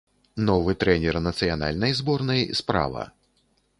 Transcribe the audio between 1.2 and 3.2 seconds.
нацыянальнай зборнай справа.